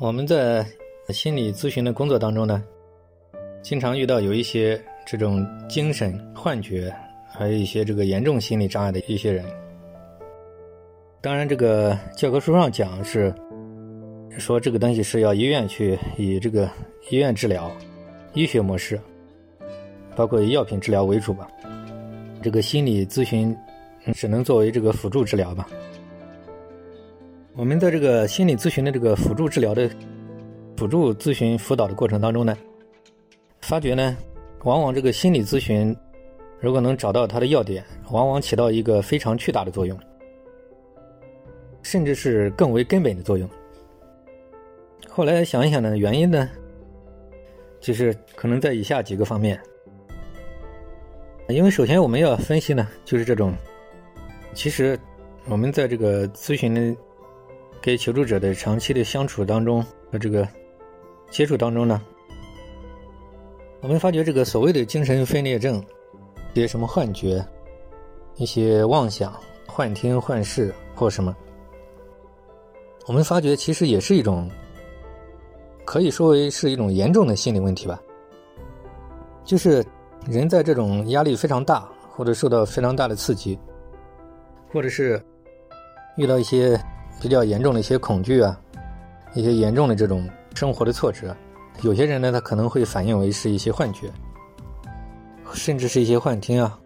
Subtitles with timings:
[0.00, 0.64] 我们在
[1.08, 2.62] 心理咨询的工作当中呢，
[3.62, 6.94] 经常遇到有一些这种精神幻觉，
[7.28, 9.44] 还有一些这个严重心理障碍的一些人。
[11.20, 13.34] 当然，这个教科书上讲是
[14.38, 16.70] 说这个东西是要医院去以这个
[17.10, 17.68] 医院治疗、
[18.34, 19.00] 医学模式，
[20.14, 21.48] 包括以药品治疗为主吧。
[22.40, 23.56] 这个心理咨询
[24.14, 25.68] 只能作为这个辅助治疗吧。
[27.58, 29.90] 我们在这个心理咨询的这个辅助治疗的
[30.76, 32.56] 辅助咨询辅导的过程当中呢，
[33.62, 34.16] 发觉呢，
[34.62, 35.94] 往往这个心理咨询
[36.60, 39.98] 如果能找到它的要点，往往起到一个非常巨大的作用，
[41.82, 43.50] 甚至是更为根本的作用。
[45.08, 46.48] 后来想一想呢，原因呢，
[47.80, 49.60] 就是可能在以下几个方面。
[51.48, 53.52] 因为首先我们要分析呢，就是这种，
[54.54, 54.96] 其实
[55.48, 56.96] 我们在这个咨询的。
[57.88, 60.46] 给求助者的长期的相处当中和这个
[61.30, 61.98] 接触当中呢，
[63.80, 65.82] 我们发觉这个所谓的精神分裂症，
[66.52, 67.42] 一些什么幻觉、
[68.36, 69.34] 一些妄想、
[69.66, 71.34] 幻听、幻视或什么，
[73.06, 74.50] 我们发觉其实也是一种，
[75.86, 77.98] 可以说为是一种严重的心理问题吧。
[79.46, 79.82] 就是
[80.26, 83.58] 人在这种压力非常大，或者受到非常大的刺激，
[84.70, 85.18] 或者是
[86.18, 86.78] 遇到一些。
[87.20, 88.58] 比较严重的一些恐惧啊，
[89.34, 91.36] 一些严重的这种生活的挫折，
[91.82, 94.08] 有些人呢，他可能会反映为是一些幻觉，
[95.52, 96.78] 甚至是一些幻听啊，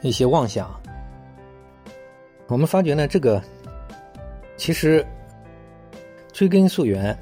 [0.00, 0.70] 一些妄想。
[2.48, 3.42] 我们发觉呢，这个
[4.56, 5.04] 其实
[6.32, 7.16] 追根溯源，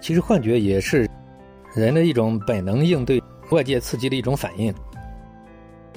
[0.00, 1.08] 其实幻觉也是
[1.74, 4.74] 人的一种本能应对外界刺激的一种反应。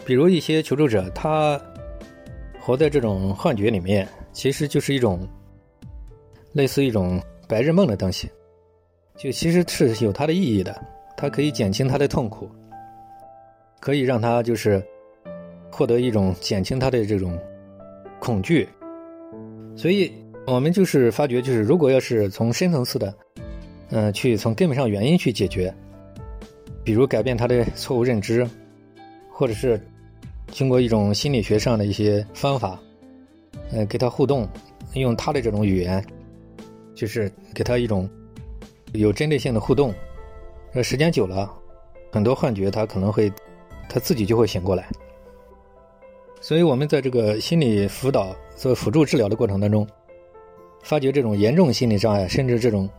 [0.05, 1.59] 比如一些求助者，他
[2.59, 4.07] 活在这种幻觉里面。
[4.33, 5.25] 其实就是一种
[6.51, 8.29] 类似一种白日梦的东西，
[9.15, 10.83] 就其实是有它的意义的，
[11.15, 12.49] 它可以减轻他的痛苦，
[13.79, 14.83] 可以让他就是
[15.71, 17.39] 获得一种减轻他的这种
[18.19, 18.67] 恐惧，
[19.75, 20.11] 所以
[20.47, 23.13] 我们就是发觉，就是如果要是从深层次的，
[23.89, 25.73] 嗯，去从根本上原因去解决，
[26.83, 28.49] 比如改变他的错误认知，
[29.31, 29.79] 或者是
[30.51, 32.79] 经过一种心理学上的一些方法。
[33.73, 34.47] 呃，给他互动，
[34.93, 36.05] 用他的这种语言，
[36.93, 38.07] 就是给他一种
[38.93, 39.93] 有针对性的互动。
[40.73, 41.51] 呃，时间久了，
[42.11, 43.31] 很多幻觉他可能会
[43.89, 44.87] 他自己就会醒过来。
[46.39, 49.87] 所以我们在这个心理辅导做辅助治疗的过程当中，
[50.83, 52.89] 发觉这种严重心理障碍，甚至这种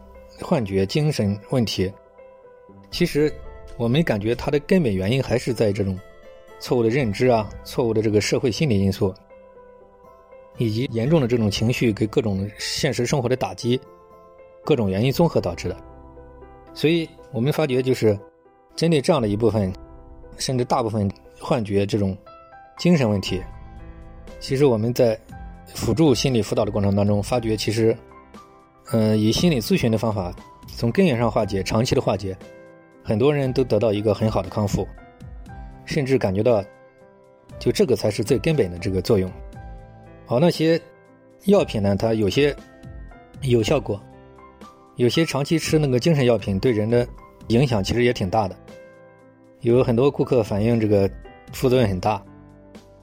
[0.41, 1.93] 幻觉、精神问题，
[2.91, 3.33] 其实
[3.77, 5.99] 我们感觉它的根本原因还是在这种
[6.59, 9.15] 错误的认知啊，错误的这个社会心理因素。
[10.57, 13.81] 以及严重的这种情绪给各种现实生活的打击，
[14.65, 15.77] 各种原因综合导致的。
[16.73, 18.19] 所以我们发觉，就是
[18.77, 19.73] 针对这样的一部分，
[20.37, 21.11] 甚至大部分
[21.41, 22.17] 幻觉这种
[22.79, 23.43] 精神问题，
[24.41, 25.19] 其实我们在
[25.67, 27.97] 辅助心理辅导的过程当中，发觉其实，
[28.93, 30.35] 嗯，以心理咨询的方法，
[30.77, 32.37] 从根源上化解、长期的化解，
[33.03, 34.87] 很多人都得到一个很好的康复，
[35.85, 36.63] 甚至感觉到，
[37.59, 39.31] 就这个才是最根本的这个作用。
[40.27, 40.81] 好，那些
[41.45, 41.95] 药品呢？
[41.95, 42.55] 它有些
[43.43, 44.01] 有效果，
[44.97, 47.07] 有些长期吃那个精神药品对人的
[47.49, 48.57] 影响其实也挺大的。
[49.61, 51.11] 有很多顾客反映这个
[51.53, 52.23] 副作用很大，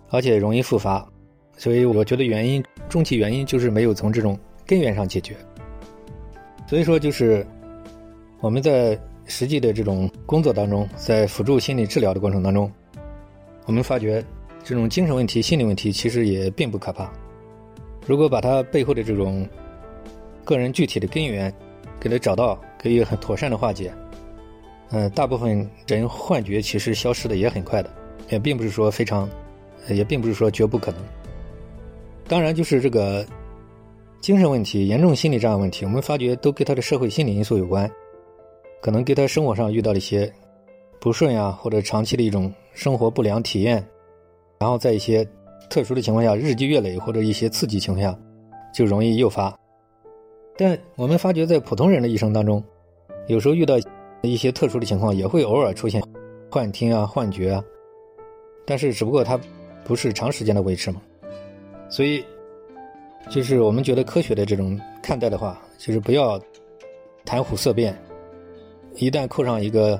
[0.10, 1.08] 而且容易复发。
[1.56, 5.36] 所以我觉得原因，终其原因就是没有从这种根源上解决。
[6.68, 7.46] 所以说，就是
[8.40, 12.72] 我们在实际的这种工作当中，在辅助心理治疗的过程当中，
[13.68, 14.26] 我们发觉。
[14.64, 17.12] 这种精神问题、心理问题其实也并不可怕。
[18.06, 19.48] 如果把它背后的这种
[20.44, 21.54] 个人具体的根源
[22.00, 23.94] 给它找到，可以很妥善的化解，
[24.90, 27.90] 嗯，大部分人幻觉其实消失的也很快的，
[28.30, 29.30] 也并不是说非常，
[29.90, 31.02] 也并不是说绝不可能。
[32.28, 33.26] 当然，就是这个
[34.20, 37.90] 精神问题、严重心理障碍问题，我们发觉都跟他的社会心理因素有关，
[38.82, 40.32] 可能跟他生活上遇到了一些
[41.00, 43.86] 不顺啊，或者长期的一种生活不良体验。
[44.62, 45.28] 然后在一些
[45.72, 48.16] 特殊的情况下，日积月累或者一些刺激情况下，
[48.72, 49.52] 就容易诱发。
[50.56, 52.64] 但我们发觉，在普通人的一生当中，
[53.26, 53.74] 有时候遇到
[54.22, 56.00] 一些特殊的情况，也会偶尔出现
[56.52, 57.64] 幻听啊、幻觉啊。
[58.64, 59.36] 但是，只不过它
[59.84, 61.02] 不是长时间的维持嘛。
[61.90, 62.24] 所以，
[63.32, 66.40] 就是我们觉得科学的这种看待的话，就是不要
[67.26, 68.00] 谈虎色变。
[68.94, 70.00] 一旦扣上一个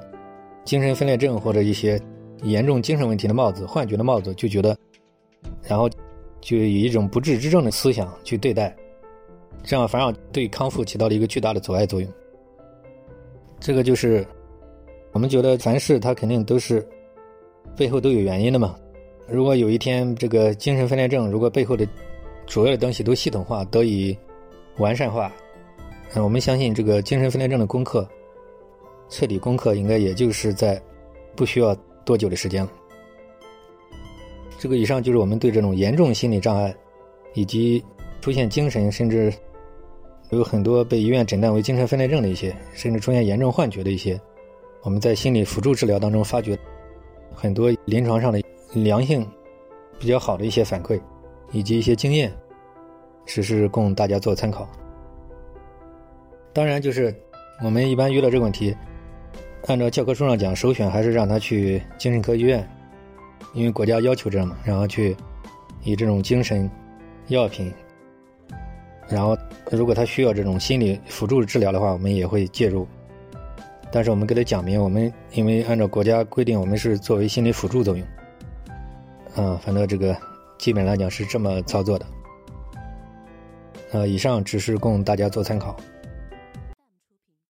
[0.64, 2.00] 精神分裂症或者一些。
[2.42, 4.78] 严重精神问题的帽子、幻觉的帽子，就觉得，
[5.64, 5.90] 然后
[6.40, 8.76] 就以一种不治之症的思想去对待，
[9.64, 12.10] 这样反而对康复起到了一个巨大的阻碍作用。
[13.60, 14.26] 这个就是
[15.12, 16.86] 我们觉得凡事它肯定都是
[17.78, 18.76] 背后都有原因的嘛。
[19.28, 21.88] 如果有一天这个精神分裂症如果背后的
[22.48, 24.18] 主要的东西都系统化得以
[24.78, 25.32] 完善化，
[26.16, 28.06] 嗯我们相信这个精神分裂症的攻克
[29.10, 30.82] 彻底攻克应该也就是在
[31.36, 32.72] 不需要多久的时间了。
[34.60, 36.76] 这个以上就是我们对这种严重心理障碍
[37.34, 37.84] 以及
[38.22, 39.34] 出现精神甚至。
[40.30, 44.18] 有很多被医院诊断为精神分裂症的一些，甚至出现严重幻觉的一些，
[44.82, 46.58] 我们在心理辅助治疗当中发觉
[47.34, 48.42] 很多临床上的
[48.74, 49.30] 良性
[50.00, 50.98] 比较好的一些反馈，
[51.52, 52.32] 以及一些经验，
[53.26, 54.66] 只是供大家做参考。
[56.54, 57.14] 当然，就是
[57.62, 58.74] 我们一般遇到这个问题，
[59.68, 62.68] 按照教科书上讲，首选还是让他去精神科医院，
[63.54, 65.16] 因为国家要求这样嘛，然后去
[65.84, 66.70] 以这种精神
[67.28, 67.72] 药品。
[69.08, 69.38] 然后，
[69.70, 72.88] 如果他需要这种心理辅助治疗的话，我们也会介入。
[73.92, 78.08] 但是我们给他讲明，我们因为按照国家规定，我们是作为心理辅助作用。
[79.36, 80.16] 啊，反正这个
[80.58, 82.06] 基本来讲是这么操作的。
[83.92, 85.76] 呃，以上只是供大家做参考。